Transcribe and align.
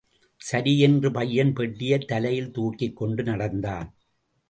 சரி 0.41 0.79
என்று 0.79 1.11
பையன் 1.11 1.53
பெட்டியைத் 1.53 2.07
தலையில் 2.07 2.51
தூக்கிக் 2.51 2.95
கொண்டு 2.95 3.23
நடந்தான். 3.23 3.97